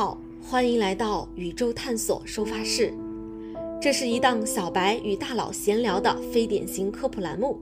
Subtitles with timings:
[0.00, 2.94] 好，欢迎来到宇宙探索收发室。
[3.82, 7.60] 这是一档小白与大佬闲聊的非典型科普栏目。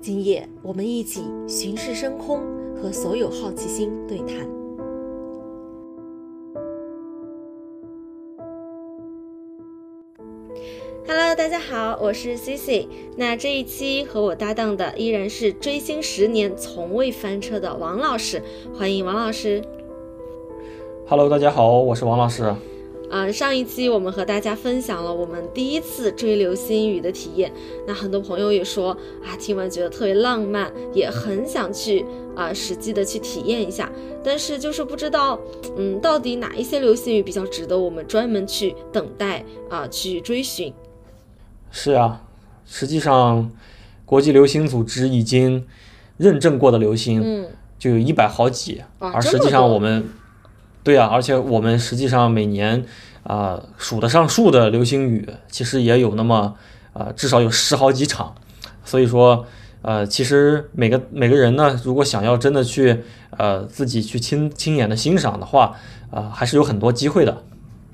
[0.00, 2.40] 今夜我们一起巡视深空，
[2.74, 4.38] 和所有好奇心对谈。
[11.06, 12.88] Hello，大家好，我是 Cici。
[13.16, 18.42] 那这一期和我搭档的依然是追星十年从未翻车的王老师，
[18.76, 19.62] 欢迎王老师。
[21.10, 22.54] Hello，大家好，我是王老师。
[23.10, 27.52] 啊，上一期我们和大家分享了我们第一次追流星雨的体验，
[27.84, 28.92] 那很多朋友也说
[29.24, 33.90] 啊，听完觉得特别浪漫，也很想去啊，实际的去体验一下。
[34.22, 35.36] 但是就是不知道，
[35.76, 40.72] 嗯，到底哪一些流星雨比较值得我们专门去等待啊，去追寻？
[41.72, 42.22] 是啊，
[42.64, 43.50] 实际上，
[44.06, 45.66] 国际流星组织已经
[46.18, 47.48] 认证过的流星，嗯，
[47.80, 50.08] 就有一百好几，啊而实际上我们。
[50.82, 52.84] 对啊，而且我们实际上每年
[53.22, 56.54] 啊数得上数的流星雨，其实也有那么
[56.92, 58.34] 啊至少有十好几场，
[58.84, 59.46] 所以说
[59.82, 63.02] 呃其实每个每个人呢，如果想要真的去
[63.36, 65.76] 呃自己去亲亲眼的欣赏的话，
[66.10, 67.42] 啊还是有很多机会的。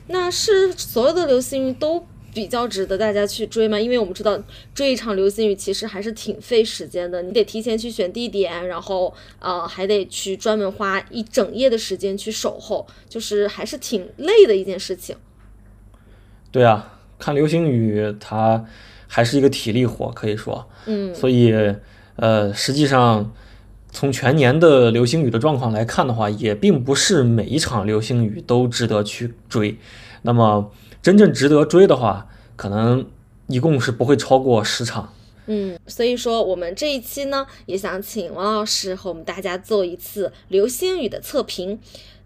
[0.08, 2.06] 那是所有的流星雨都。
[2.36, 4.38] 比较值得大家去追吗，因为我们知道
[4.74, 15.16] 追一场流星雨其实还是挺费时间的，你得提前去选地点，然后呃还得去专门花一整夜的时间去守候，就是还是挺累的一件事情。
[16.52, 18.66] 对啊，看流星雨它
[19.08, 21.54] 还是一个体力活，可以说，嗯，所以
[22.16, 23.32] 呃实际上
[23.90, 29.78] 从全年的流星雨的状况来看的话，也并不是每一场流星雨都值得去追，
[30.20, 30.70] 那么。
[31.06, 32.26] 真正值得追的话，
[32.56, 33.08] 可能
[33.46, 35.14] 一共是不会超过十场。
[35.46, 41.78] 嗯，所以说我们这一期呢，也想请王老师和我们大家做一次流星雨的测评。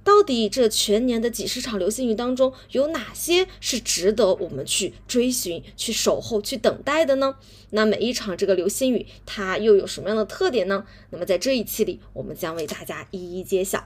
[0.03, 7.35] 到底这全年的几十场流星雨当中，有哪些是值得我们去追寻、去守候、去等待的呢？
[7.73, 10.87] 那每一场这个流星雨，它又有什么样的特点呢？
[11.11, 13.85] 那么在这一期里，我们将为大家一一揭晓。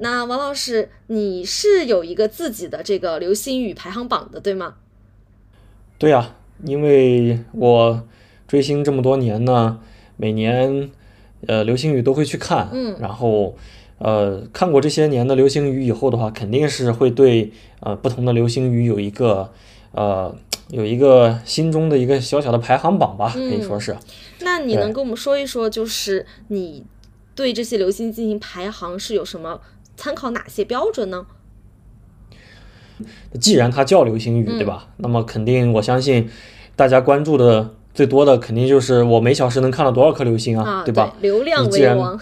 [0.00, 4.76] 那王老师，你是有一个自己的这个流星雨排行榜的，对吗？
[5.98, 8.04] 对呀，因为我
[8.46, 9.80] 追星这么多年呢，
[10.16, 10.90] 每年
[11.48, 13.56] 呃流星雨都会去看，嗯，然后
[13.98, 19.52] 呃看过这些年的流星雨以后的话，肯定是会对呃不同的流星雨有一个
[19.90, 20.32] 呃
[20.68, 23.96] 有一个心中的一个小小的排行榜吧，可以说是。
[24.42, 26.86] 那你能跟我们说一说，就是你
[27.34, 29.60] 对这些流星进行排行是有什么？
[29.98, 31.26] 参考哪些标准呢？
[33.40, 34.88] 既然它叫流星雨，对吧？
[34.96, 36.30] 那么肯定，我相信
[36.76, 41.14] 大家关注的最多的，肯定就是我每小时能看到多少颗流星啊，对吧？
[41.20, 42.18] 流量为王。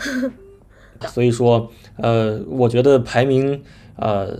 [1.08, 3.62] 所以说，呃，我觉得排名
[3.96, 4.38] 呃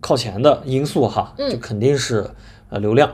[0.00, 2.30] 靠前的因素哈，就肯定是
[2.70, 3.12] 呃流量。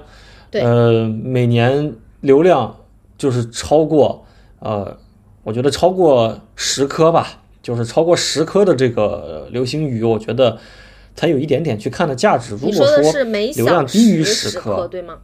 [0.51, 0.63] 对。
[0.63, 2.77] 呃，每年流量
[3.19, 4.25] 就是超过
[4.61, 4.97] 呃，
[5.43, 7.43] 我觉得超过十颗吧。
[7.67, 10.57] 就是超过十颗的这个流星雨，我觉得
[11.17, 12.53] 才有一点点去看的价值。
[12.53, 13.25] 如果说
[13.57, 15.17] 流量低于十颗，对吗？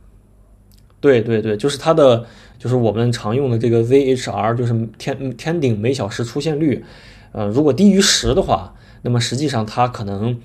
[1.01, 2.27] 对对对，就是它的，
[2.59, 6.85] 就是我们常用的这个 ZHR，就是天天顶每小时出现率。
[7.31, 10.41] 呃，如果低于十的话，那么实际上它可能，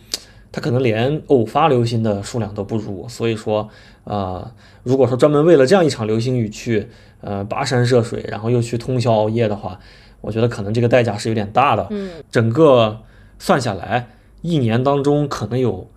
[0.51, 3.09] 它可能连偶发流星的数量都不如。
[3.09, 3.67] 所以说，
[4.03, 4.51] 呃，
[4.83, 6.89] 如果说专门为了这样一场流星雨去，
[7.21, 9.79] 呃，跋山涉水，然后又去通宵熬夜的话。
[10.27, 12.99] 我觉得可能这个代价是有点大的，嗯，整个
[13.39, 14.09] 算下来，
[14.41, 15.89] 一年当中可能有，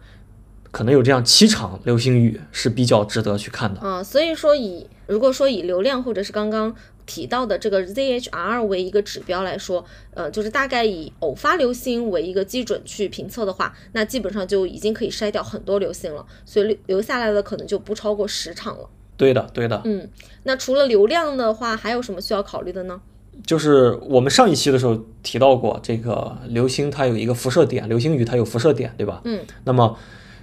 [0.71, 4.01] 可能有这样七场流星雨是比较值得去看的啊。
[4.01, 6.73] 所以说，以如果说以流量或者是刚刚
[7.07, 18.89] 提到的这个 ZHR 为一个指标来说，呃，就是大概以偶发流星为一个基准去评测的话，那基本上就已经可以筛掉很多流星了，所以留留下来的可能就不超过十场了。
[19.17, 19.83] 对的，对的。
[19.85, 20.09] 嗯，
[20.45, 23.01] 那除了流量的话，还有什么需要考虑的呢？
[23.47, 29.23] 就是我们上一期的时候提到过，这个流星它有一个辐射点，流星雨它有辐射点，对吧？
[29.25, 29.41] 嗯。
[29.65, 29.97] 那么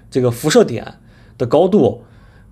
[0.10, 0.96] 这个辐射点
[1.38, 2.04] 的高度，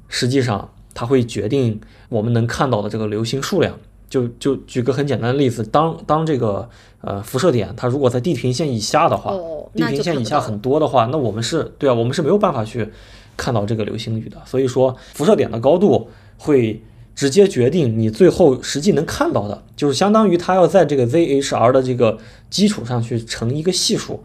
[0.07, 3.77] 实际上它会决定我们能看到的这个流星数量。
[4.07, 6.69] 就就举个很简单的例子，当当这个
[7.01, 9.33] 呃辐射点它如果在地平线以下的话，
[9.73, 12.87] 地平线以下很多的话，那我们是对啊，我们是没有办法去
[13.35, 14.37] 看到这个流星雨的。
[14.45, 16.81] 所以说，辐射点的高度会。
[17.15, 22.17] 直接决定你最后实际能看到的，就是相当于它要在这个 ZHR 的这个
[22.49, 24.19] 基础上去乘一个系数，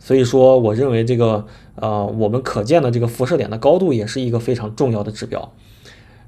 [0.00, 1.46] 所以说我认为这个
[1.76, 5.52] 呃我们可见的这个辐射点的高度也是一个非常重要的指标。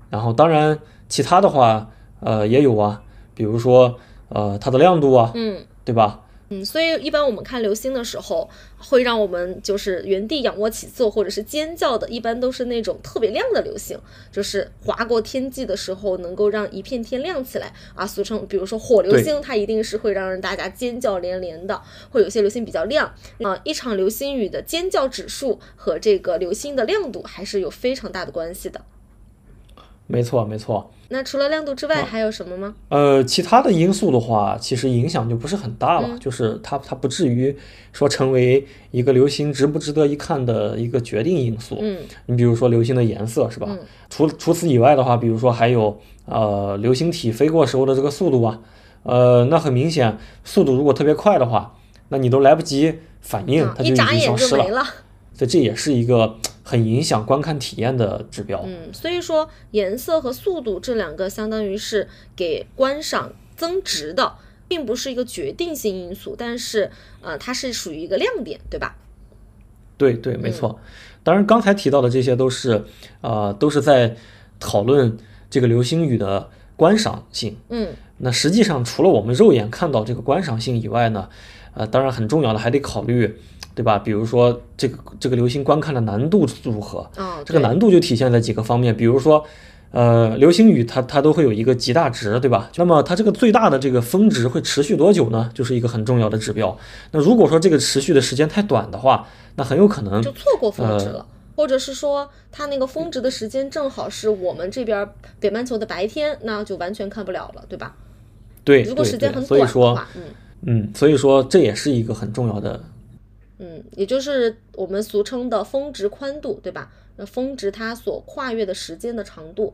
[0.08, 3.02] 然后当然其他的话呃也有啊，
[3.34, 3.96] 比如说
[4.28, 6.20] 呃它的亮度啊，嗯，对吧？
[6.48, 8.48] 嗯，所以一般我们看流星的时候，
[8.78, 13.98] 会让我们就是原地仰卧起坐或者是尖叫的，一般都是那种特别亮的流星，
[14.30, 23.60] 就是划过天际的时候，能够让一片天亮起来啊，俗称比如说火流星，它一定是会让人大家尖叫连连的，会有些流星比较亮啊。
[23.64, 28.80] 一场流星雨的尖叫指数和这个流星的亮度还是有非常大的关系的。
[30.06, 30.90] 没错，没错。
[31.08, 32.74] 那除了亮度之外，还有什么吗？
[32.88, 37.56] 呃，其他的因素的话，其实影响就不是很大了，就是它它不至于
[37.92, 41.78] 说成为一个流星值不值得一看的一个决定因素。
[41.80, 43.68] 嗯，你比如说流星的颜色是吧？
[44.10, 48.58] 除除此以外的话，比如说还有呃流星体飞过时候的这个速度啊，
[49.04, 51.76] 呃，那很明显，速度如果特别快的话，
[52.08, 54.84] 那你都来不及反应，它就已经消失了。
[55.34, 56.36] 所以这也是一个。
[56.68, 58.60] 很影响观看体验的指标。
[58.66, 64.34] 嗯，所以说颜色和速度这两个相当于是给观赏增值的，
[64.66, 66.90] 并不是一个决定性因素，但是
[67.22, 68.96] 呃，它是属于一个亮点，对吧？
[69.96, 70.80] 对对，没错。
[71.22, 72.84] 当然，刚才提到的这些都是
[73.20, 74.16] 呃，都是在
[74.58, 75.16] 讨论
[75.48, 77.56] 这个流星雨的观赏性。
[77.68, 81.28] 嗯，那实际上除了我们肉眼看到这个观赏性以外呢，
[81.74, 83.40] 呃，当然很重要的还得考虑。
[83.76, 83.98] 对吧？
[83.98, 87.08] 比如说这个这个流星观看的难度如何？
[87.18, 89.44] 嗯这个难度就体现在几个方面，比如说，
[89.90, 92.70] 呃，流星雨它它都会有一个极大值，对吧？
[92.76, 95.50] 那么它这个最大的这个峰值会持续多久呢？
[95.52, 96.74] 就是一个很重要的指标。
[97.12, 105.06] 那如果说这个持续的时间太短的话，那很有可能就错过峰值了，或者是说它那个峰值的时间正好是我们这边
[105.38, 107.94] 北半球的白天，那就完全看不了了，对吧？
[108.64, 110.22] 对，如果时间很短的话，嗯
[110.62, 112.82] 嗯，所以说这也是一个很重要的。
[113.58, 116.92] 嗯，也就是我们俗称的峰值宽度，对吧？
[117.16, 119.72] 那峰值它所跨越的时间的长度，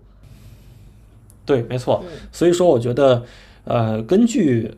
[1.44, 2.04] 对，没错。
[2.30, 3.24] 所以说，我觉得，
[3.64, 4.76] 呃，根据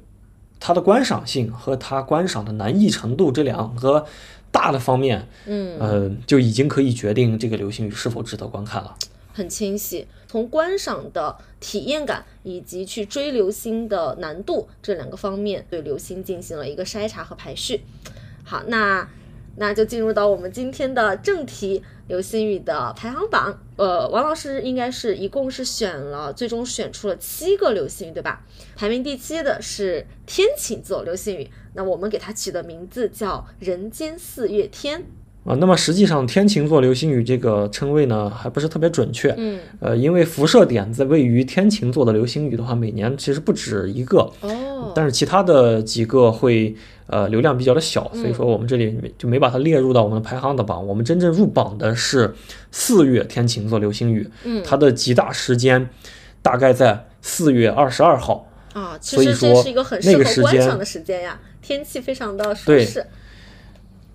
[0.58, 4.06] 它的观赏性和它观赏的难易程度这两个
[4.50, 8.96] 大的方面，嗯，呃，就已经可以决定这个流星雨是否值得观看了。
[9.34, 17.82] 很清晰，从观赏的体验感以及去追流星的难度这两个方面，对流星进行了一个筛查和排序。
[18.44, 19.08] 好，那
[19.56, 23.58] 那就进入到我们今天的正题，流星雨的排行榜。
[23.76, 28.44] 呃，王老师应该是一共是选了，最终选出了七个流星雨，对吧？
[28.76, 35.06] 排名第七的是天琴座流星雨，那我们给它起的名字叫人间四月天。
[35.44, 39.34] 啊，那么实际上天琴座流星雨这个称谓呢，还不是特别准确。
[39.36, 44.20] 嗯，呃，因为辐射点在位于天琴座的流星雨的话，每年其实不止一个。
[44.40, 46.74] 哦，但是其他的几个会
[47.08, 50.86] 呃流量比较的小，所以说我们这里就没把它列入到我们的排行的榜。
[50.86, 52.34] 我们真正入榜的是
[52.70, 55.90] 四月天琴座流星雨，嗯，它的极大时间
[56.40, 58.48] 大概在四月二十二号。
[58.72, 63.04] 啊，其实这是一个很适合观赏的时间呀，天气非常的舒适。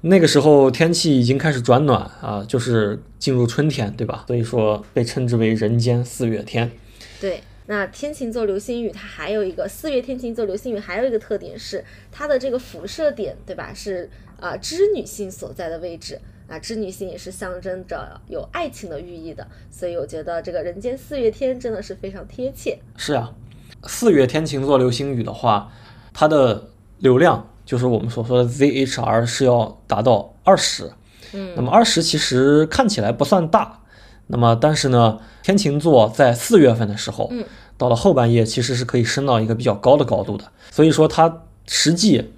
[0.01, 4.23] 那个时候天气已经开始转暖啊，就是进入春天，对吧？
[4.27, 6.71] 所以说被称之为人间四月天。
[7.19, 13.73] 对，那天琴座流星雨它还有一个四月天琴座流星雨还有一个特点是它的这个辐射点，对吧？
[13.73, 14.09] 是
[14.39, 16.17] 啊，织女星所在的位置
[16.47, 22.79] 啊，织女星也是象征着有爱情的寓意的，所以我觉得这个人间四月天真的是非常贴切。
[22.95, 23.35] 是啊，
[23.83, 25.73] 四月天琴座流星雨的话，
[26.13, 27.49] 它的流量。
[27.69, 30.91] 就是我们所说的 ZHR 是要达到二十，
[31.33, 33.81] 嗯，那么二十其实看起来不算大，
[34.25, 37.45] 那么但是呢，天琴座在四月份的时候，嗯，
[37.77, 42.31] 到了后半夜其实是可以升到一个比较高的高度的，所以说它实际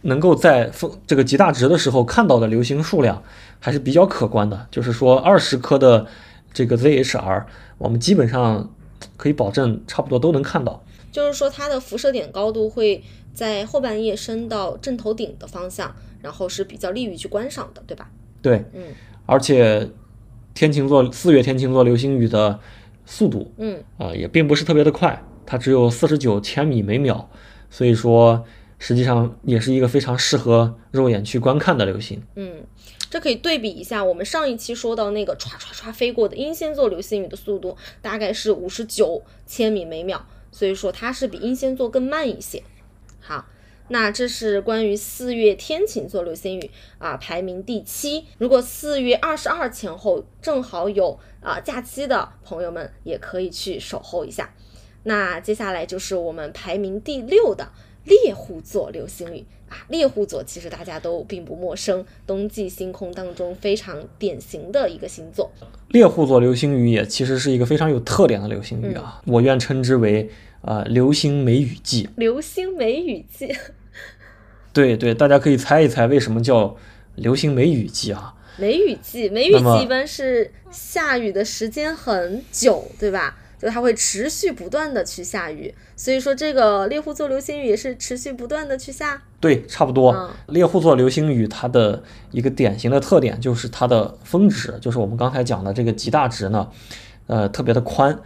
[0.00, 3.22] 能够在风这个极大值的时候看到的流星数量
[3.58, 6.06] 还是比较可观的，就是说二十颗的
[6.54, 7.44] 这个 ZHR，
[7.76, 8.70] 我们基本上
[9.18, 10.82] 可以保证差不多都能看到，
[11.12, 13.04] 就是说它的辐射点高度会。
[13.40, 18.10] 在后半夜升到正头顶的方向，然后是比较利于去观赏的，对吧？
[18.42, 18.88] 对，嗯，
[19.24, 19.88] 而且
[20.52, 22.60] 天琴座四月天琴座流星雨的
[23.06, 27.30] 速度，嗯，啊，也并不是特别的快，它只有四十九千米每秒，
[27.70, 28.44] 所以说
[28.78, 32.22] 实际上也是一个非常适合肉眼去观看的流星。
[32.34, 32.62] 嗯，
[33.08, 42.62] 这可以对比一下我们上一期说到那个唰唰唰飞过的英仙座流星雨的速度，大概是五十九千米每秒，所以说它是比英仙座更慢一些。
[43.20, 43.46] 好，
[43.88, 48.26] 那这是关于四月天琴座流星雨啊，排名第七。
[48.38, 54.54] 如果四月二十二前后正好有啊假期的朋友们，也可以去守候一下。
[55.02, 57.72] 那接下来就是我们排名第六的
[58.10, 65.50] 猎户座流星雨啊，猎户座其实大家都并不陌生，冬季星空当中非常典型的一个星座。
[65.88, 70.28] 猎户座流星雨也其实是一个非常有特点的流星雨啊，我愿称之为。
[70.62, 73.50] 啊，流星梅雨季，流星梅雨季，
[74.74, 76.76] 对对，大家可以猜一猜为什么叫
[77.14, 78.34] 流星梅雨季啊？
[78.58, 83.38] 梅雨季，梅雨季一般是下雨的时间很久，对吧？
[83.60, 89.22] 就它会持续不断的去下雨，所以说这个猎户座流星雨也是持续不断的去下。
[89.38, 90.12] 对，差不多。
[90.12, 96.68] 嗯猎户座流星雨它的一个典型的特点就是它的峰值，就是我们刚才讲的这个极大值呢，
[97.26, 98.18] 呃，特别的宽，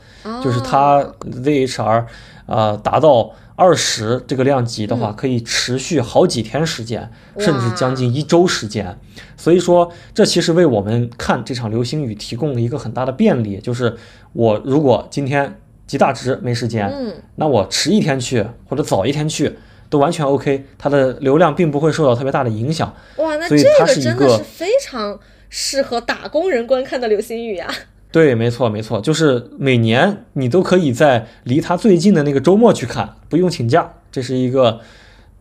[0.43, 2.07] 就是它哦 ZHR
[2.47, 8.99] 呃达到二十这个量级的话，嗯可以持续好几天时间，甚至将近一周时间。
[9.37, 13.97] 所以说，这其实为我们看这场流星雨提供了一个很大的便利，就是
[14.33, 19.57] 我如果今天极大值没时间，嗯，那我迟一天去或者早一天去
[19.89, 22.93] 都完全 OK，它的流量并不会受到特别大的影响。
[23.19, 27.69] 哇，那这个真的是非常适合打工人观看的流星雨呀、
[28.15, 34.79] 对，没错，没错，就是每年你都可以在离他最近的那个周末去看，不用请假，这是一个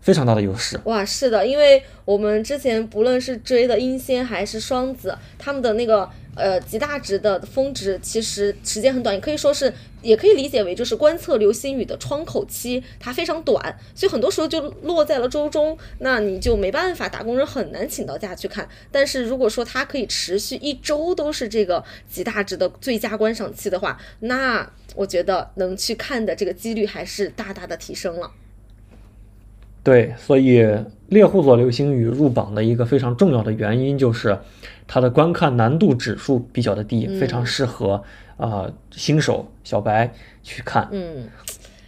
[0.03, 0.77] 非常大的优势。
[0.83, 18.67] 哇，是的，因为我们之前不论是追的英仙还是双子，他们的那个呃极大值的峰值其实时间很短，也可以说是也可以理解为就是观测流星雨的窗口期，它非常短，所以很多时候就落在了周中，那你就没办法，打工人很难请到假去看。
[18.91, 21.81] 但是如果说它可以持续一周都是这个
[22.11, 28.29] 极大值的最佳观赏期的话，那我觉得能去看的这个几率还是大大的提升了。
[29.83, 30.65] 对，所以
[31.09, 34.37] 猎户座流星雨入榜的一个非常重要的原因就是
[34.87, 37.95] 它的观看难度指数比较的低，非常适合
[38.37, 40.87] 啊、呃新手小白去看。
[40.91, 41.27] 嗯，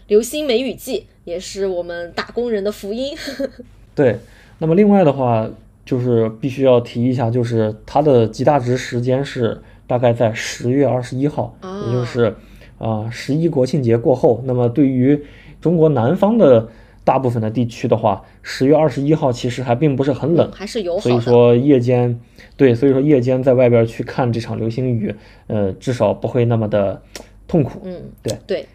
[0.07, 3.15] 流星梅雨季也是我们打工人的福音。
[3.95, 4.19] 对，
[4.59, 5.49] 那么另外的话，
[5.85, 12.35] 就是必须要提一下，就是它的极大值时间是大概在十月二十一号，也就是
[12.77, 14.43] 啊十一国庆节过后。
[14.45, 15.23] 那么对于
[15.61, 16.67] 中国南方的
[17.05, 20.99] 大部分的地区的话，十月二十一号其实还并不是很冷，还是有。
[20.99, 22.19] 所以说夜间，
[22.57, 27.01] 对，所以说夜间在外边去看这场流星雨，呃，至少不会那么的
[27.47, 27.79] 痛苦。
[27.83, 28.67] 嗯，对对，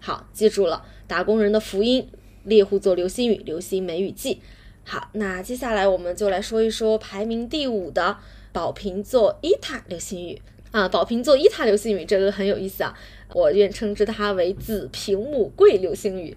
[0.00, 2.06] 好，记住了，打工人的福音，
[2.44, 4.40] 猎户座流星雨，流星梅雨季。
[4.84, 8.16] 好，那接下来我们就来说一说排名第五的
[8.52, 12.94] 宝瓶座伊塔流星雨啊，宝瓶座伊塔流星雨这个很有意思啊，
[13.34, 16.36] 我愿称之它为紫屏母贵流星雨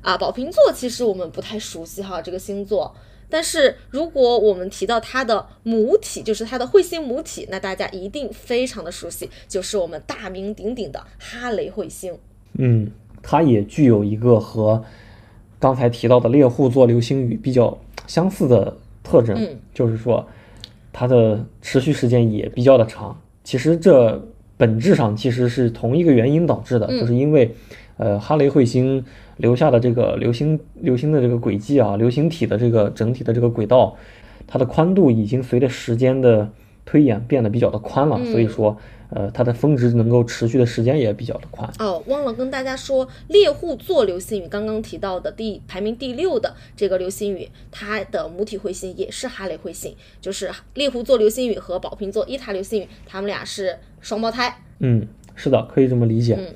[0.00, 0.16] 啊。
[0.16, 2.94] 宝瓶座其实我们不太熟悉哈，这个星座。
[3.30, 12.16] 但是如果我们提到它的母体，就是它的彗星母体，那大家一定非常的熟悉，就是我们大名鼎鼎的哈雷彗星。
[12.58, 12.90] 嗯，
[13.22, 14.84] 它也具有一个和
[15.58, 17.76] 刚才提到的猎户座流星雨比较
[18.06, 20.24] 相似的特征，嗯就是说
[20.92, 23.18] 它的持续时间也比较的长。
[23.42, 24.22] 其实这
[24.56, 27.52] 本质上其实是同一个原因导致的，嗯就是因为
[27.96, 29.04] 呃哈雷彗星
[29.36, 33.96] 留下的这个流星流星的这个轨迹啊，流星体的这个整体的这个轨道，
[34.46, 36.50] 它的宽度已经随着时间的
[36.84, 38.76] 推演变得比较的宽了，所以嗯说
[39.10, 41.70] 呃它的峰值能够持续的时间也比较的宽。
[41.78, 54.62] 哦，忘了跟大家说，猎户座流星雨刚刚提到的第排名第六的这个流星雨，它的母体彗星也是哈雷彗星，就是猎户座流星雨和宝瓶座伊塔流星雨，它们俩是双胞胎。
[54.80, 56.36] 嗯，是的，可以这么理解。
[56.38, 56.46] 嗯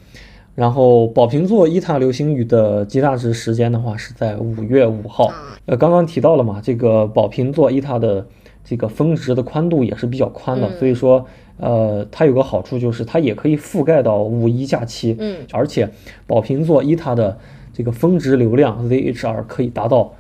[0.58, 5.28] 然后宝瓶座伊塔流星雨的极大值时间的话是在五月五号。
[5.28, 8.26] 啊呃，刚刚提到了嘛，这个宝瓶座伊塔的
[8.64, 11.24] 这个峰值的宽度也是比较宽的，嗯所以说
[11.58, 15.14] 呃它有个好处就是它也可以覆盖到五一假期。
[15.20, 15.88] 嗯，而且
[16.26, 17.38] 宝瓶座伊塔的
[17.72, 20.12] 这个峰值流量 ZHR 可以达到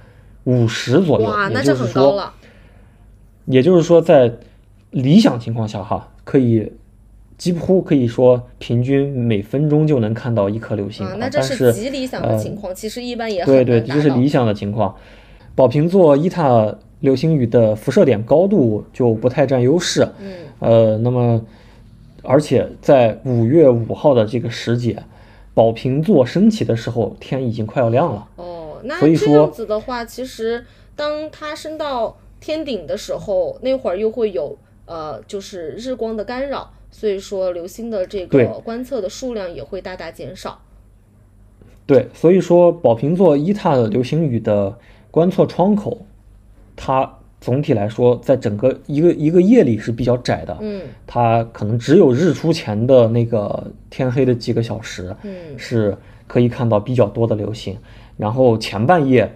[0.44, 2.32] 五十左右，哇，那也就是说，很高了。
[3.46, 4.32] 也就是说，在
[4.92, 6.70] 理想情况下哈，可以
[7.38, 14.94] 几乎可以说平均每分钟就能看到一颗流星啊，啊那这是极理想的情况，其实一般也很对对，这是理想的情况。
[15.54, 21.40] 宝瓶座伊塔流星雨的辐射点高度就不太占优势，嗯，呃，那么
[22.22, 25.00] 而且在五月五号的这个时节，
[25.54, 28.28] 宝瓶座升起的时候，天已经快要亮了。
[28.36, 30.64] 哦，那这样子的话，其实
[30.96, 40.60] 当它升到天顶的时候，那会儿又会有呃，就是日光的干扰，所以说流星的这个观测的数量也会大大减少。
[41.86, 44.76] 对，所以说宝瓶座伊塔的流星雨的
[45.12, 46.04] 观测窗口，
[46.74, 47.08] 它
[47.40, 57.78] 总体来说在整个一个一个夜里是比较窄的，嗯它可能只有日出前的那个天黑的几个小时，嗯是可以看到比较多的流星。
[58.16, 59.32] 然后前半夜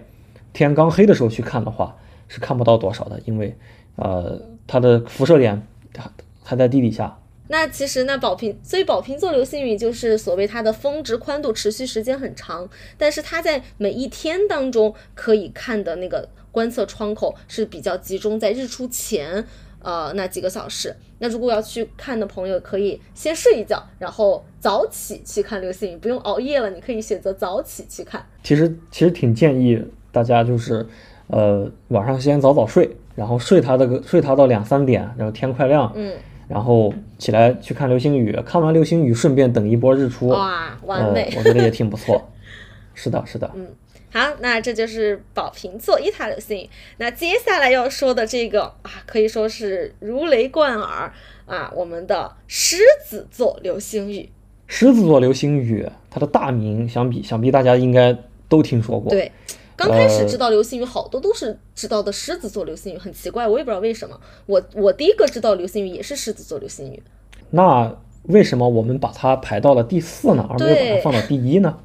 [0.51, 1.95] 天刚黑的时候去看的话，
[2.27, 3.55] 是看不到多少的，因为
[3.95, 5.65] 呃它的辐射点
[5.97, 6.11] 还
[6.43, 7.17] 还在地底下。
[7.53, 12.67] 那其实那宝瓶，所以宝瓶座流星雨就是所谓它的峰值宽度持续时间很长，
[12.97, 19.45] 但是它在每一天当中可以看的那个观测窗口是比较集中在日出前。
[19.83, 26.69] 呃，那几个小时，那如果要去看的朋友，可以先睡一觉，然后早起去看流星雨，不用熬夜了。
[26.69, 28.25] 你可以选择早起去看。
[28.41, 29.79] 其实其实挺建议
[30.09, 30.87] 大家就是，
[31.27, 36.13] 呃，晚上先早早睡，然后睡它的个睡它到两三点，然后天快亮，嗯，
[36.47, 41.23] 然后起来去看流星雨，看完流星雨顺便等一波日出，哇，完美。
[41.31, 42.29] 呃，我觉得也挺不错。
[42.93, 43.49] 是的，是的。
[43.55, 43.67] 嗯，
[44.11, 46.69] 好，那这就是宝瓶座一塔流星雨。
[46.97, 51.11] 那接下来要说的这个啊，可以说是如雷贯耳
[51.45, 54.29] 啊，我们的狮子座流星雨。
[54.67, 58.15] 狮子座流星雨，它的大名想必想必大家应该
[58.47, 59.09] 都听说过。
[59.09, 59.31] 对，
[59.75, 64.19] 刚开始呃知道流星雨，好多都是知道的狮子座流星雨，很奇怪，我也不知道为什么。
[64.45, 67.01] 我我第一个知道流星雨也是狮子座流星雨。
[67.49, 71.77] 那为什么我们把它排到了第四呢，而没有把它放到第一呢？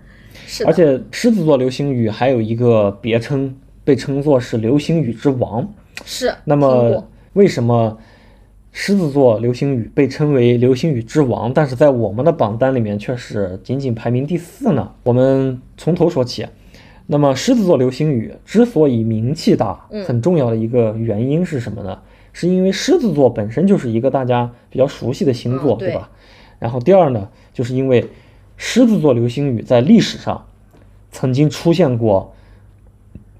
[0.46, 5.72] 是的，而且狮子座流星雨还有一个别称，被称作是流星雨之王。
[6.04, 7.98] 是那么为什么
[8.70, 14.92] 狮子座流星雨被称为流星雨之王，但是在我们的榜单里面却是仅仅排名第四呢？
[15.02, 16.46] 我们从头说起。
[17.10, 22.02] 那么狮子座流星雨之所以名气大，嗯很重要的一个原因是什么呢？
[22.34, 26.10] 是因为狮子座本身就是一个大家比较熟悉的星座，对吧？
[26.58, 28.06] 然后第二呢，就是因为
[28.58, 30.46] 狮子座流星雨在历史上
[31.10, 32.34] 曾经出现过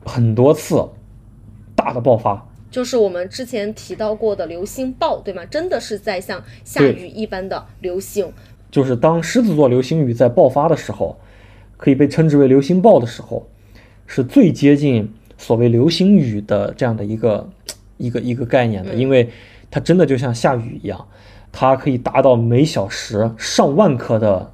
[0.03, 0.89] 很多次
[1.77, 5.45] 大的爆发，就是我们之前提到过的流星暴，对吗？
[5.45, 8.33] 真的是在像下雨一般的流星。
[8.71, 11.19] 就是当狮子座流星雨在爆发的时候，
[11.77, 13.47] 可以被称之为流星暴的时候，
[14.09, 17.49] 是最接近所谓流星雨的这样的一个
[17.99, 19.31] 一个一个概念的，嗯因为
[19.71, 21.07] 它真的就像下雨一样，
[21.53, 24.53] 它可以达到每小时上万颗的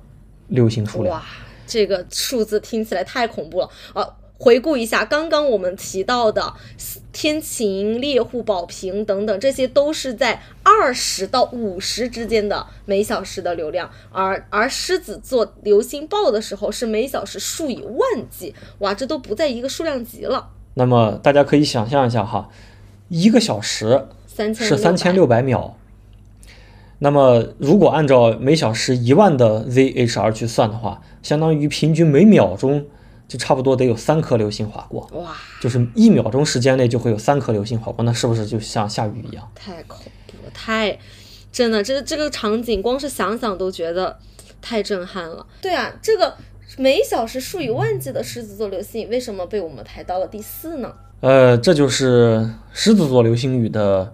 [0.49, 1.16] 流星数量。
[1.16, 1.25] 哇，
[1.66, 4.07] 这个数字听起来太恐怖了啊！
[4.37, 6.55] 回顾一下，刚刚我们提到的
[7.12, 22.51] 天晴、猎户、宝瓶等等，这些都是在二十到五十之间的每小时的流量，而而狮子座流星暴的时候是每小时数以万计，哇，这都不在一个数量级了，那么大家可以想象一下哈，
[23.09, 24.09] 一个小时
[24.53, 25.77] 是三千六百秒。
[27.01, 32.87] 那么，如果按照每小时一万的 ZHR 去算的话，相当于平均每秒钟
[33.26, 39.50] 就差不多得有三颗流星划过，哇，就是一秒钟时间内就会有三颗流星划过，那是不是就像下雨一样？
[39.54, 40.98] 太恐怖了，太
[41.50, 44.18] 真的，这这个场景光是想想都觉得
[44.60, 45.46] 太震撼了。
[45.60, 46.37] 对啊，这个
[46.76, 50.92] 每小时数以万计的狮子座流星雨，为什么被我们排到了第四呢？
[51.20, 54.12] 呃，这就是狮子座流星雨的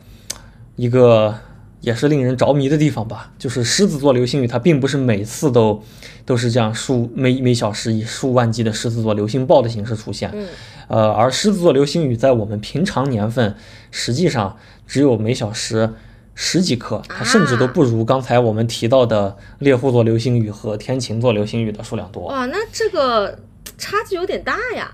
[0.77, 1.35] 一个
[1.81, 3.33] 也是令人着迷的地方吧。
[3.39, 5.83] 就是狮子座流星雨，它并不是每次都
[6.25, 10.31] 都是这样数每每小时以数万计的狮子座流星暴的形式出现。
[10.33, 10.49] 嗯，
[10.89, 13.55] 呃，而狮子座流星雨在我们平常年份，
[13.91, 15.95] 实际上只有每小时
[16.35, 22.25] 十几颗，它甚至都不如刚才我们提到的猎户座流星雨和天琴座流星雨的数量多。
[22.25, 23.39] 哇，那这个
[23.77, 24.93] 差距有点大呀。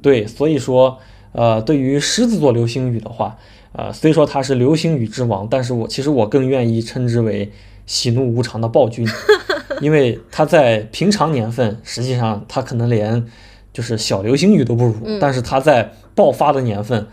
[0.00, 0.98] 对，所以说，
[1.32, 3.36] 呃，对于狮子座流星雨的话，
[3.78, 7.52] 呃，虽说他是流星雨之王，但是我其实我更愿意称之为
[7.86, 9.06] 喜怒无常的暴君，
[9.80, 13.24] 因为他在平常年份，实际上他可能连
[13.72, 17.06] 就是小流星雨都不如，嗯但是他在爆发的年份，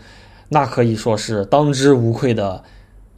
[0.48, 2.64] 那可以说是当之无愧的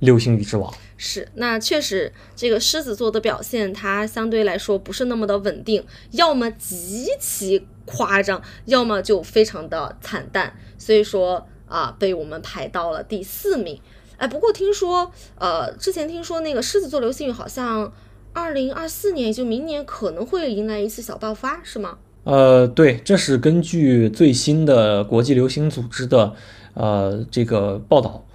[0.01, 0.71] 流星雨之王。
[0.99, 10.53] 是，那确实，这个狮子座的表现，它相对来说不是那么的稳定，要么极其夸张，要么就非常的惨淡。
[10.77, 13.81] 所以说啊，被我们排到了第四名。
[14.17, 17.93] 哎，不过听说，呃，之前听说那个狮子座流星雨好像
[18.33, 21.99] 二零二四年，也就明年可能会迎来一次小爆发，是吗？
[22.25, 26.35] 呃，对，这是根据最新的国际流行组织的
[26.75, 28.27] 呃这个报道，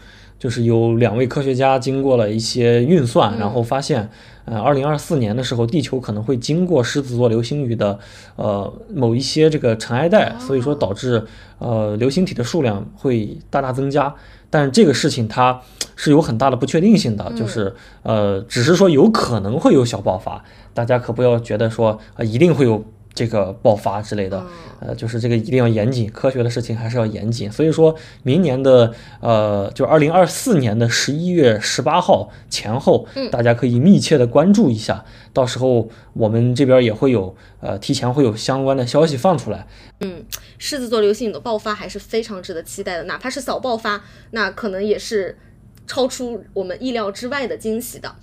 [0.44, 3.40] 就是有两位科学家经过了一些运算，嗯。
[3.40, 4.10] 然后发现，
[4.44, 7.98] 呃，二零二四年的时候，地球可能会经过狮子座流星雨的
[8.36, 11.24] 呃某一些这个尘埃带，所以说导致
[11.60, 14.14] 呃流星体的数量会大大增加。
[14.50, 15.62] 但是这个事情它
[15.96, 22.84] 是有很大的不确定性的，就是呃，只是说有可能会有小爆发，大家可不要觉得说呃一定会有
[23.16, 24.40] 这个爆发之类的，
[24.82, 27.52] 嗯呃，就是这个一定要严谨，科学的事情还是要严谨。
[27.52, 39.68] 所以说明年的呃，就二零二四年的十一月十八号前后，嗯大家可以密切的关注一下，到时候我们这边也会有呃提前会有相关的消息放出来。
[40.00, 40.26] 嗯
[40.58, 45.38] 狮子座流星雨的爆发还是非常值得期待的，哪怕是小爆发，那可能也是
[45.86, 48.16] 超出我们意料之外的惊喜的。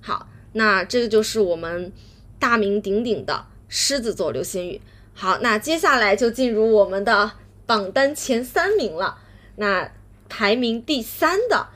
[0.00, 1.92] 好，那这个就是我们
[2.38, 4.78] 大名鼎鼎的狮子座流星雨。
[5.14, 7.30] 好，那接下来就进入我们的
[7.64, 9.16] 榜单前三名了。
[9.56, 9.90] 那
[10.28, 11.68] 排名第三的，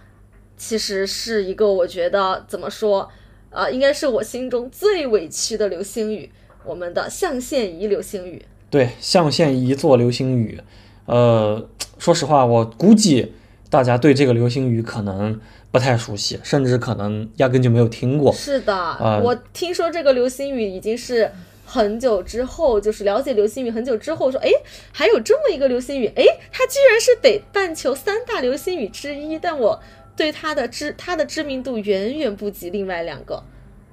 [0.57, 3.11] 其实是一个我觉得怎么说，
[3.51, 6.31] 呃，应该是我心中最委屈的流星雨，
[6.65, 8.45] 我们的象限仪流星雨。
[8.71, 10.61] 对，象限仪座流星雨，
[11.07, 13.35] 呃，说实话，我估计
[13.69, 18.33] 大家对这个流星雨可能不太熟悉，甚至可能压根就没有听过。
[18.33, 21.31] 是的，呃我听说这个流星雨已经是
[21.65, 24.51] 很久之后，就是了解流星雨很久之后说，哎，
[24.93, 29.81] 还有这么一个流星雨，哎，它居然是北半球三大流星雨之一，但我
[30.17, 33.43] 对它的知它的知名度远远不及另外两个。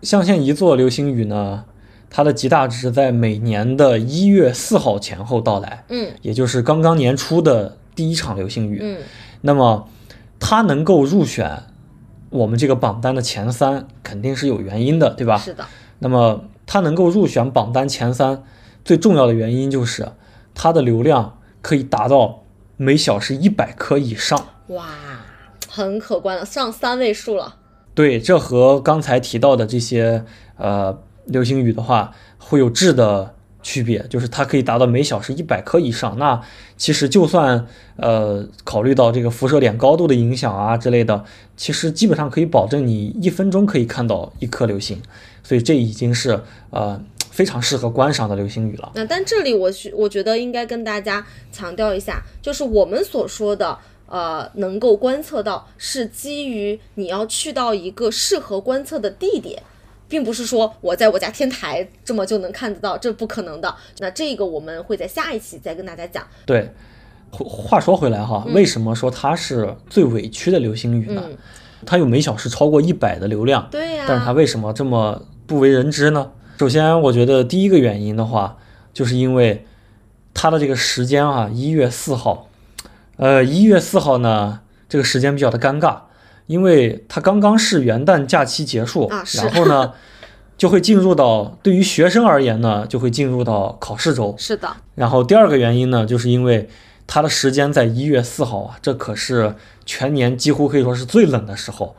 [0.01, 1.65] 象限一座流星雨呢，
[2.09, 8.79] 它的极大值在每年的一月四号前后到来，嗯也就是刚刚年初的第一场流星雨。
[8.81, 8.97] 嗯，
[9.41, 9.87] 那么
[10.39, 11.63] 它能够入选
[12.29, 15.37] 我们这个榜单的前三，肯定是有原因的，对吧？
[15.37, 15.65] 是的，
[15.99, 18.43] 那么它能够入选榜单前三，
[18.85, 20.13] 最重要的原因就是
[20.55, 22.43] 它的流量可以达到
[22.77, 24.41] 每小时一百颗以上。
[24.67, 24.85] 哇，
[25.67, 27.57] 很可观了，上三位数了。
[27.93, 30.23] 对，这和刚才提到的这些
[30.55, 36.17] 呃流星雨的话，会有质的区别，就是它可以达到每小时一百颗以上。
[36.17, 36.41] 那
[36.77, 41.25] 其实就算呃考虑到这个辐射点高度的影响啊之类的，
[41.57, 45.01] 其实基本上可以保证你一分钟可以看到一颗流星，
[45.51, 46.97] 所以这已经是呃
[47.29, 48.89] 非常适合观赏的流星雨了。
[48.95, 53.77] 那但这里我需我觉得应该跟大家强调一下，就是我们所说的。
[54.07, 59.63] 呃，能够观测到是基于你要去到一个适合观测的地点，
[60.09, 63.73] 并不是说我在我家天台这么就能看得到，这不可能的。
[63.99, 66.27] 那这个我们会在下一期再跟大家讲。
[66.45, 66.69] 对，
[67.29, 71.23] 话话说回来哈，为什么说它是最委屈的流星雨呢？
[71.25, 71.37] 嗯，
[71.85, 76.31] 它有每小时超过一百的流量，对呀、但是它为什么这么不为人知呢？
[76.59, 78.55] 首先，我觉得第一个原因的话，
[78.93, 79.65] 就是因为
[80.33, 82.47] 它的这个时间啊，一月四号，
[83.17, 86.03] 呃，一月四号呢，这个时间比较的尴尬，
[86.47, 89.91] 因为它刚刚是元旦假期结束，啊然后呢，
[90.57, 94.33] 就会进入到对于学生而言呢，就会进入到考试周。
[94.37, 96.69] 是的，然后第二个原因呢，就是因为
[97.07, 99.53] 它的时间在一月四号啊，这可是
[99.85, 101.97] 全年几乎可以说是最冷的时候。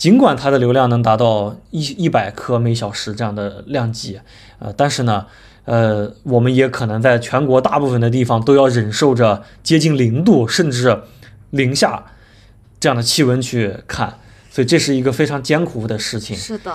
[0.00, 4.18] 尽管它的流量能达到一一百颗每小时这样的量级，
[4.58, 5.26] 呃，但是呢，
[5.66, 11.02] 呃，我们也可能在全国大部分的地方都要忍受着接近零度甚至
[11.50, 12.02] 零下
[12.80, 14.14] 这样的气温去看，
[14.50, 16.34] 所以这是一个非常艰苦的事情。
[16.34, 16.74] 是的，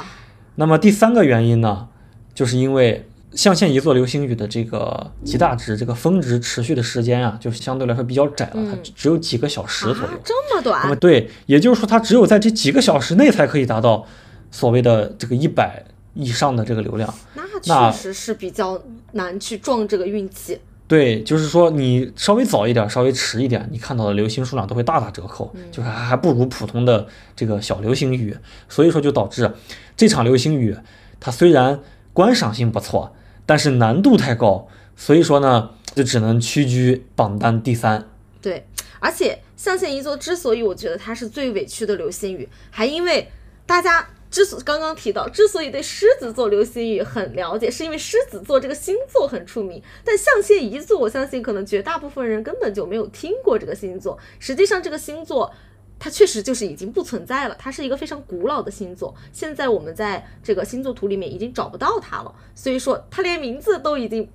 [0.53, 1.87] 那么第三个原因呢，
[2.35, 10.07] 就是因为象限一座流星雨的这个极大值，这个峰值持续的时间啊，就相对来说比较窄了，它嗯只有几个小时左右。
[10.07, 14.07] 啊，这么短那么，对，也就是说，它只有在这几个小时内才可以达到
[14.49, 17.13] 所谓的这个一百以上的这个流量。
[17.35, 20.59] 那那确实是比较难去撞这个运气。
[20.87, 28.37] 对，就是说你稍微早一点，稍微迟一点，你看到的流星数量都会大打折扣，就是还还不如普通的这个小流星雨。
[28.69, 29.51] 所以说就导致
[29.97, 30.77] 这场流星雨，
[31.19, 31.79] 它虽然
[32.13, 33.13] 观赏性不错，
[33.45, 38.09] 但是难度太高，所以说呢，就只能屈居榜单第三。
[38.41, 38.67] 对，
[38.99, 43.29] 而且象限一座之所以我觉得它是最委屈的流星雨，还因为
[43.65, 49.81] 大家之所刚刚提到，之所以对狮子座流星雨很了解，是因为狮子座这个星座很出名。
[50.03, 54.17] 但象限一座，我相信可能绝大部分人根本就没有听过这个星座。
[54.39, 55.53] 实际上，这个星座。
[56.05, 64.29] 它确实就是已经不存在了，它是一个非常古老的星座，现在我们在这个星座图里面已经找不到它了，所以说它连名字都已经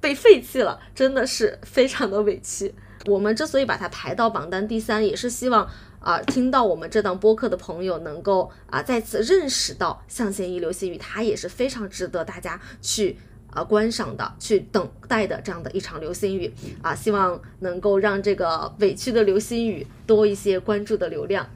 [0.00, 2.74] 被废弃了，真的是非常的委屈。
[3.06, 13.16] 我们之所以把它排到榜单第三，也是希望啊、听到我们这档播客的朋友能够啊、再次认识到象限一流星雨，它也是非常值得大家去
[13.52, 21.46] 啊、观赏的，去等待的这样的一场流星雨啊、希望能够让这个委屈的流星雨多一些关注的流量。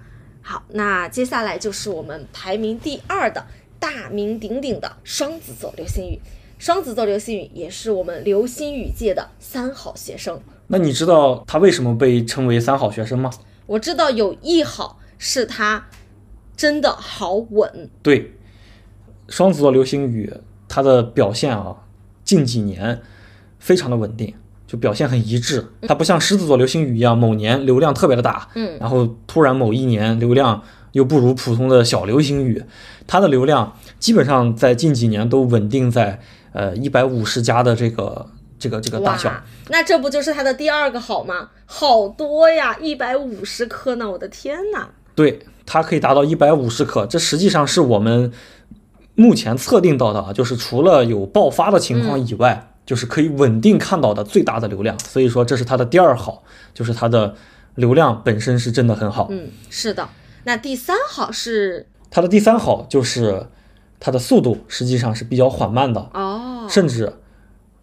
[0.42, 3.44] 好，那接下来就是我们排名第二的
[3.80, 6.20] 大名鼎鼎的双子座流星雨。
[6.58, 10.40] 双子座流星雨也是我们流星雨界的三好学生。
[10.68, 13.30] 那你知道他为什么被称为三好学生吗？
[13.66, 15.86] 我知道有一好是他
[16.56, 18.32] 真的好稳，对，
[19.28, 20.32] 双子座流星雨
[20.68, 21.76] 它的表现啊，
[22.26, 23.00] 近几年
[23.58, 24.34] 非常的稳定，
[24.66, 25.64] 就表现很一致。
[25.88, 30.62] 它不像狮子座流星雨一样，某年流量特别的大，嗯，然后突然某一年流量
[30.92, 32.62] 又不如普通的小流星雨，
[33.06, 36.20] 它的流量基本上在近几年都稳定在
[36.52, 39.32] 呃一百五十加的这个这个这个大小。
[39.68, 41.50] 那这不就是它的第二个好吗？
[41.64, 44.10] 好多呀，一百五十颗呢！
[44.10, 44.88] 我的天呐！
[45.14, 48.30] 对，它可以达到一百五十颗，这实际上是我们
[49.16, 57.34] 目前测定到的啊，就是除了有爆发的情况以外，就是可以稳定看到的最大的流量，所以说这是它的第二好，就是它的
[57.74, 59.26] 流量本身是真的很好。
[59.30, 60.08] 嗯，是的。
[60.44, 61.88] 那第三好是？
[62.08, 63.48] 它的第三好就是
[63.98, 67.12] 它的速度实际上是比较缓慢的，哦，甚至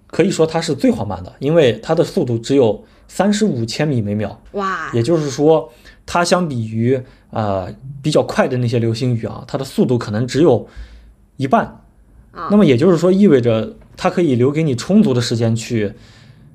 [0.07, 5.69] 可以说它是最缓慢的，因为它的速度只有三十五千米每秒，哇，也就是说，
[6.05, 7.69] 它相比于呃
[8.01, 10.65] 比较快的那些流星雨啊，它的速度可能只有
[11.37, 11.81] 一半。
[12.31, 15.93] 啊那么也就是说，意味着它可以留给你充足的时间去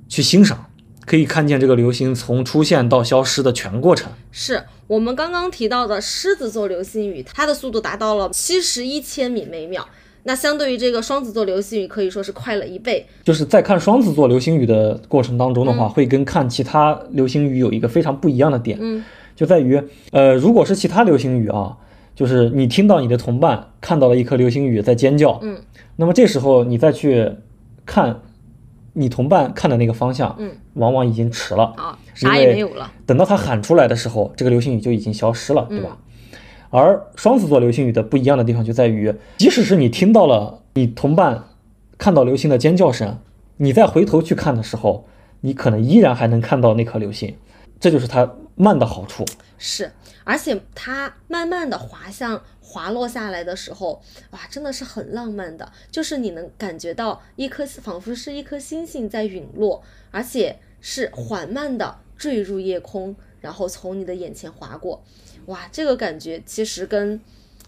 [0.09, 0.67] 去欣赏，
[1.07, 4.11] 可以看见这个流星从出现到消失的全过程。
[4.33, 9.87] 是我们刚刚提到的狮子座流星雨，它的速度达到了七十一千米每秒。
[10.25, 13.07] 那相对于这个双子座流星雨，可以说是快了一倍。
[13.23, 19.05] 就是在看双子座流星雨的过程当中的话，会跟看其他流星雨有一个非常不一样的点，嗯，
[19.37, 21.77] 就在于，呃，如果是其他流星雨啊，
[22.19, 25.57] 就是你听到你的同伴看到了一颗流星雨在尖叫，嗯，
[25.95, 27.31] 那么这时候你再去
[27.87, 28.23] 看
[28.93, 31.73] 你同伴看的那个方向，嗯，往往已经迟了。
[31.77, 32.91] 啊，啥也没有了。
[33.07, 35.97] 等到他喊出来的时候，这个流星雨就已经消失了，对吧？
[36.71, 41.45] 而双子座流星雨的不一样的地方就在于，即使是你听到了你同伴
[41.99, 43.17] 看到流星的尖叫声，
[43.59, 45.07] 你再回头去看的时候，
[45.43, 47.37] 你可能依然还能看到那颗流星，
[47.79, 49.25] 这就是它慢的好处。
[49.59, 49.93] 是，
[50.25, 65.03] 而且它慢慢的滑向滑落下来的时候，哇，真的是很浪漫的，就是你能感觉到一颗仿佛是一颗星星在陨落，而且是缓慢的坠入夜空，然后从你的眼前划过，
[65.47, 67.21] 哇，这个感觉其实跟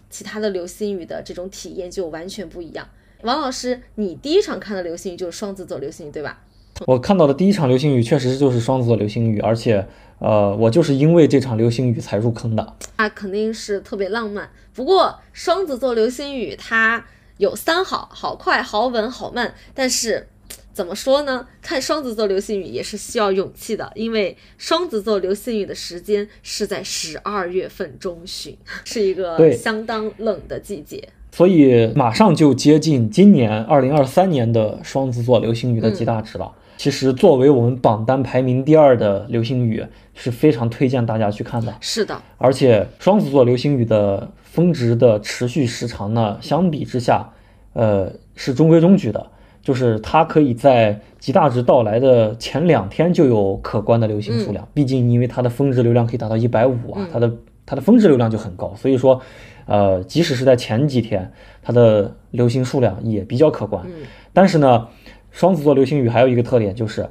[0.09, 2.87] 其他的流星雨的这种体验就完全不一样。
[3.23, 6.43] 王老师，你第一场看的流星雨就是双子座流星雨，对吧？
[6.87, 9.87] 我看到的第一场流星雨确实就是双子座流星雨，而且，
[10.21, 12.75] 呃，我就是因为这场流星雨才入坑的。
[12.95, 14.47] 啊，肯定是特别浪漫。
[14.71, 17.03] 不过双子座流星雨它
[17.37, 19.55] 有三好：好快、好稳、好慢。
[19.73, 20.27] 但是
[20.71, 21.47] 怎么说呢？
[21.59, 28.55] 看双子座流星雨也是需要勇气的，因为双子座流星雨的时间是在十二月份中旬，
[28.85, 31.09] 是一个相当冷的季节。
[31.31, 36.51] 所以马上就接近今年二零二三年的双子座流星雨的极大值了。
[36.81, 41.71] 其实作为我们榜单排名第二的流星雨，是非常推荐大家去看的。
[41.79, 47.29] 是的，而且双子座流星雨的峰值的持续时长呢，相比之下，
[47.73, 49.27] 呃，是中规中矩的。
[49.61, 57.31] 就是它可以在极大值到来的前两天就有可观的流星数量，毕竟因为它的峰值流量可以达到一百五啊，它的
[57.63, 59.21] 它的峰值流量就很高，所以说，
[59.67, 63.85] 呃，即使是在前几天，它的流星数量也比较可观。
[63.85, 63.93] 嗯
[64.33, 64.87] 但是呢，
[65.31, 67.09] 双子座流星雨还有一个特点就是，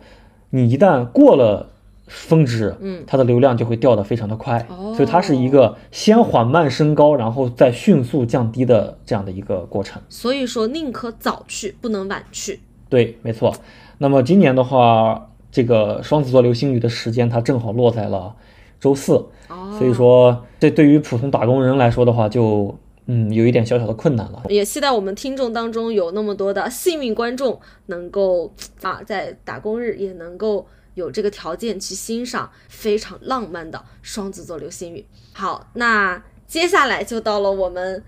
[0.51, 1.71] 你一旦过了
[2.07, 10.03] 峰值，嗯它的流量就会掉得非常的快，哦所以它是一个先缓慢升高，然后再迅速降低的这样的一个过程。
[10.09, 12.61] 所以说宁可早去，不能晚去。
[12.89, 13.55] 对，没错。
[13.99, 18.35] 那么今年的话，这个双子座流星雨的时间它正好落在了
[18.81, 19.15] 周四，
[19.49, 22.77] 哦，所以说这对于普通打工人来说的话就，
[23.12, 24.44] 嗯有一点小小的困难了。
[24.49, 35.05] 也期待我们听众当中有那么多的幸运观众，能够啊在打工日也能够有这个条件去欣赏非常浪漫的双子座流星雨。
[35.33, 38.05] 好，那接下来就到了我们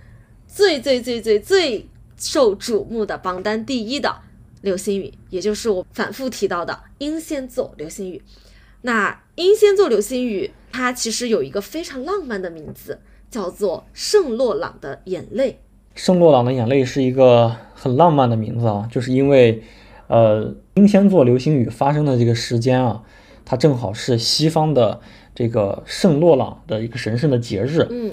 [0.47, 4.21] 最最最最最受瞩目的榜单第一的
[4.61, 8.23] 流星雨，也就是我反复提到的英仙座流星雨。
[8.83, 13.01] 那英仙座流星雨，它其实有一个非常浪漫的名字，
[13.33, 15.59] 叫做圣洛朗的眼泪。
[15.95, 19.63] 圣洛朗的眼泪是一个很浪漫的名字啊，就是因为，
[20.07, 23.03] 呃，英仙座流星雨发生的这个时间啊，
[23.47, 25.01] 它正好是西方的
[25.35, 28.13] 这个圣洛朗的一个神圣的节日，嗯，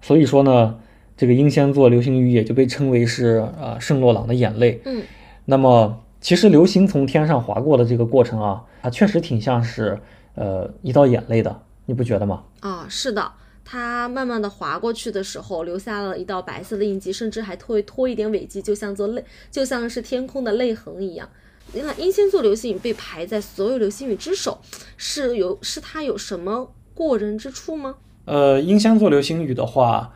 [0.00, 0.78] 所以说呢，
[1.16, 4.80] 这个英仙座流星雨也就被称为是呃圣洛朗的眼泪。
[4.84, 5.02] 嗯，
[5.44, 9.98] 那么其实流星从天上划过的这个过程啊，它确实挺像是
[10.36, 12.44] 呃一道眼泪的，你不觉得吗？
[12.60, 13.32] 啊，是的，
[13.64, 21.28] 它慢慢的划过去的时候，留下了一道白色的印记，甚至还拖拖一点尾迹，就像做泪，就像是天空的泪痕一样。
[21.74, 24.60] 那英仙座流星雨被排在所有流星雨之首，
[24.96, 27.94] 是有是它有什么过人之处吗？
[28.24, 30.12] 呃，英仙座流星雨的话，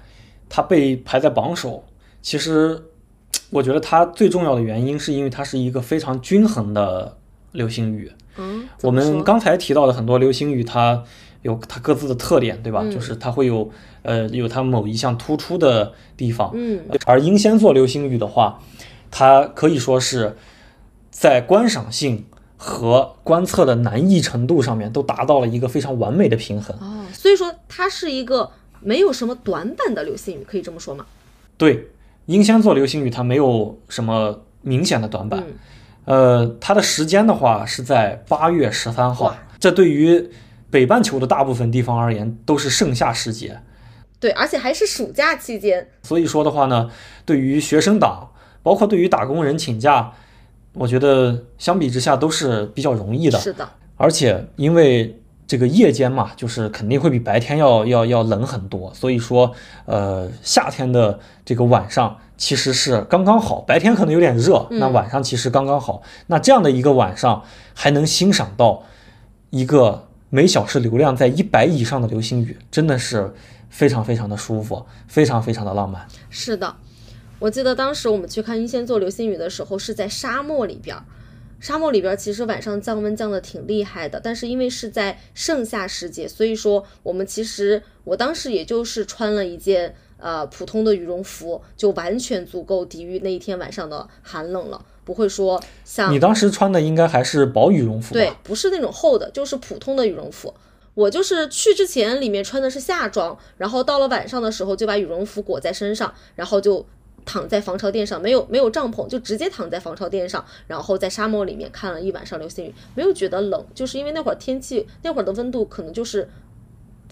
[0.48, 1.84] 它被排在榜首，
[2.20, 2.82] 其实
[3.50, 7.16] 我觉得它最重要的原因是因为它是一个非常均衡的
[7.52, 8.12] 流星雨。
[8.36, 11.02] 嗯，我们刚才提到的很多流星雨，它
[11.46, 12.80] 有它各自的特点，对吧？
[12.82, 13.70] 嗯就是它会有
[14.02, 16.50] 呃有它某一项突出的地方。
[16.54, 18.60] 嗯而英仙座流星雨的话，
[19.10, 20.36] 它可以说是
[21.10, 26.76] 在观赏性和观测的难易程度上面都达到了一个非常完美的平衡。
[26.80, 31.06] 哦，所以说它是一个没有什么短板的流星雨，可以这么说吗？
[31.56, 31.88] 对，
[32.26, 35.54] 英仙座流星雨它没有什么明显的短板，嗯
[36.06, 40.28] 呃，它的时间的话是在八月十三号，这对于
[40.70, 43.60] 北半球的大部分地方而言都是盛夏时节。
[44.18, 45.88] 对，而且还是暑假期间。
[46.02, 46.90] 所以说的话呢，
[47.24, 48.30] 对于学生党，
[48.62, 50.12] 包括对于打工人请假，
[50.72, 53.38] 我觉得相比之下都是比较容易的。
[53.38, 59.52] 是的，而且因为这个夜间嘛，就是肯定会比白天要要要冷很多，所以说，
[59.84, 66.02] 呃，夏天的这个晚上其实是刚刚好，白天可能有点热，嗯那晚上其实刚刚好。
[66.26, 68.82] 那这样的一个晚上，还能欣赏到
[69.50, 73.32] 一个每小时流量在一百以上的流星雨，真的是
[73.70, 76.06] 非常非常的舒服，非常非常的浪漫。
[76.28, 76.76] 是的。
[77.38, 80.94] 我记得当时我们去看英仙座流星雨的时候，是在沙漠里边。
[81.58, 98.20] 沙漠里边其实晚上降温降的挺厉害的，但是因为是在盛夏时节，所以说我们其实我当时也就是穿了一件呃普通的羽绒服，就完全足够抵御那一天晚上的寒冷了，不会说像你当时穿的应该还是薄羽绒服吧？
[98.20, 100.52] 对，不是那种厚的，就是普通的羽绒服。
[100.94, 106.84] 我就是去之前里面穿的是夏装，然后到了晚上的时候就把羽绒服裹在身上，然后就
[107.24, 116.28] 躺在防潮垫上，没有没有帐篷，就直接躺在防潮垫上，然后在沙漠里面看了一晚上流星雨，没有觉得冷，就是因为那会儿天气那会儿的温度可能就是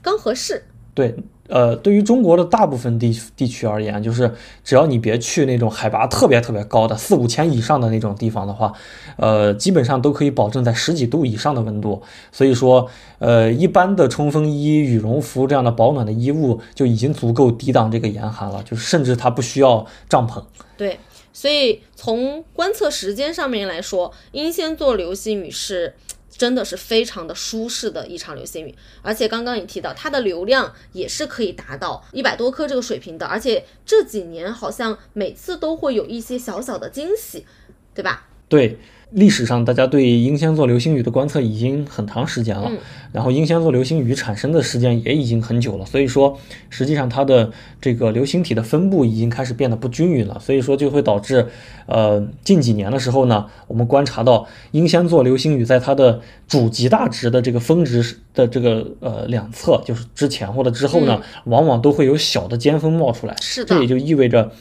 [0.03, 0.65] 刚合适。
[0.95, 1.15] 对，
[1.49, 8.73] 呃，对于中国的大部分地地区而言，就是只要你别去那种海拔特别特别高的四五千以上的那种地方的话，
[9.17, 12.03] 呃，基本上都可以保证在十几度以上的温度。
[12.33, 20.43] 所以说，呃，一般的冲锋衣、羽绒服这样的保暖的衣物就已经足够抵挡这个严寒了，就是甚至它不需要帐篷。
[20.77, 20.99] 对，
[21.33, 25.95] 所以从观测时间上面来说，英仙座流星雨是
[26.37, 37.47] 真的是非常的舒适的一场流星雨，而且刚刚也提到它的流量也是可以达到一百多颗这个水平的，而且这几年好像每次都会有一些小小的惊喜，
[37.95, 38.29] 对吧？
[38.55, 38.79] 对，
[39.11, 42.79] 历史上大家对英仙座流星雨的观测已经很长时间了，嗯
[43.11, 46.39] 然后英仙座流星雨产生的时间也已经很久了，所以说
[46.71, 51.49] 实际上它的这个流星体的分布已经开始变得不均匀了，所以说就会导致，
[51.87, 64.53] 呃，近几年的时候呢，我们观察到英仙座流星雨在它的主极大值的这个峰值的这个呃两侧，就是之前或者之后呢，往往都会有小的尖峰冒出来，是的这也就意味着。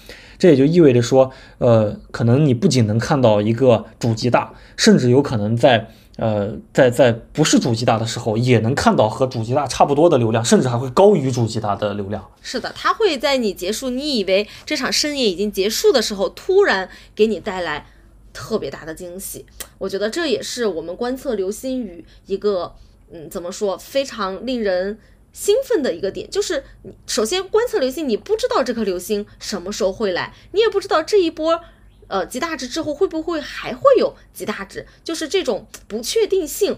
[0.44, 12.30] 这也就意味着说，呃，可能你不仅能看到一个主极大，甚至有可能在呃在在不是主极大的时候，也能看到和主极大差不多的流量，甚至还会高于主极大的流量。
[12.42, 17.86] 是的，它会在你结束，你以为这场盛宴已经结束的时候，突然给你带来
[18.34, 19.46] 特别大的惊喜。
[19.78, 22.74] 我觉得这也是我们观测流星雨一个，
[23.14, 25.00] 嗯，怎么说，非常令人
[25.34, 26.64] 兴奋的一个点，就是
[27.06, 31.60] 首先观测流星，你不知道这颗流星什么时候会来，你也不知道这一波。
[32.10, 34.86] 呃，极大值之后会不会还会有极大值？
[35.04, 36.78] 就是这种不确定性，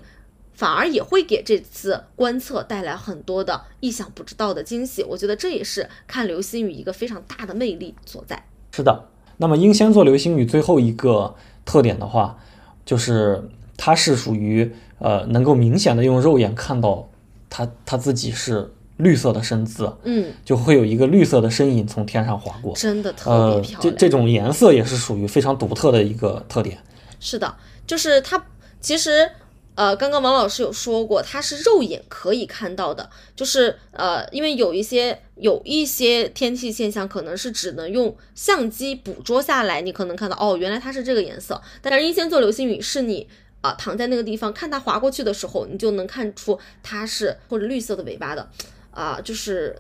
[0.54, 5.04] 反而也会给这次观测带来很多的意想不到的惊喜。
[5.04, 8.48] 我觉得这也是看流星雨一个非常大的魅力所在。
[8.72, 12.38] 是的，那么英仙座流星雨最后一个特点的话，
[12.86, 17.10] 就是它是属于呃能够明显的用肉眼看到
[17.50, 22.74] 它它自己是绿色的身姿，嗯，就会有一个绿色的身影从天上划过。
[22.76, 23.82] 真的特呃别，漂亮。
[23.82, 26.78] 这这种颜色也是属于非常独特的一个特点。
[27.20, 27.56] 是的，
[27.88, 28.46] 就是它
[28.80, 29.30] 其实。
[29.78, 41.62] 呃，刚刚王老师有说过，它是肉眼可以看到的，就是呃，因为有一些有一些天气现象，可能是只能用相机捕捉下来，你可能看到哦，原来它是这个颜色。
[41.82, 43.28] 但是英仙座流星雨是你
[43.66, 48.48] 啊、躺在那个地方看它划过去的时候，你就能看出它是或者绿色的尾巴的，
[48.92, 49.76] 啊、就是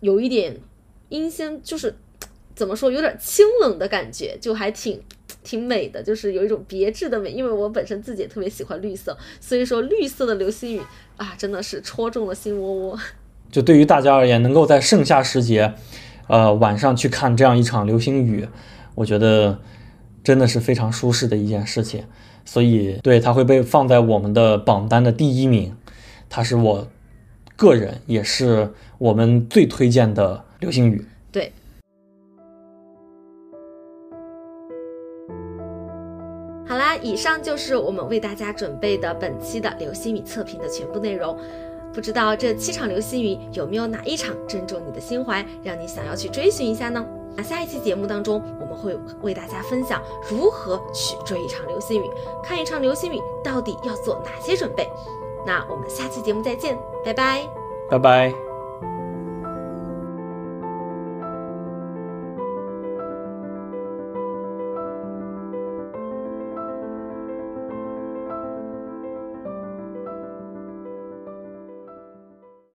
[0.00, 0.58] 有一点
[1.10, 1.94] 阴森，就是
[2.56, 5.00] 怎么说，有点清冷的感觉，就还挺
[5.44, 7.30] 挺美的，就是有一种别致的美。
[7.30, 10.80] 因为我本身自己也特别喜欢绿色，所以说绿色的流星雨
[11.16, 12.98] 啊，真的是戳中了心窝窝。
[13.52, 15.72] 就对于大家而言，能够在盛夏时节，
[16.26, 18.48] 呃，晚上去看这样一场流星雨，
[18.96, 19.60] 我觉得
[20.24, 22.04] 真的是非常舒适的一件事情。
[22.44, 25.76] 所以，对它会被放在我们的榜单的第一名，
[26.28, 26.86] 它是我
[27.56, 31.04] 个人也是我们最推荐的流星雨。
[31.30, 31.52] 对，
[36.66, 41.36] 好啦，以上就是我们为大家准备的本期的流星雨测评的全部内容。
[41.92, 47.04] 不知道这七场流星雨有没有哪一场正中你的心怀，让你想要去追寻一下呢？
[47.36, 52.10] 那下一期节目当中，我们会为大家分享如何去追一场流星雨，
[52.42, 54.90] 看一场流星雨到底要做哪些准备。
[55.46, 57.48] 那我们下期节目再见，拜拜。
[57.88, 58.49] 拜拜。